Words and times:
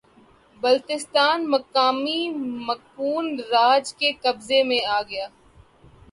بلتستان 0.61 1.39
مقامی 1.47 2.21
مقپون 2.67 3.25
راج 3.51 3.93
کے 3.99 4.11
قبضے 4.23 4.63
میں 4.63 4.79
آگیا 4.97 5.27